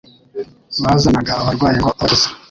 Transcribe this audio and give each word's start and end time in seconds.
bazanaga 0.83 1.31
abarwayi 1.41 1.77
ngo 1.79 1.89
abakize, 1.93 2.27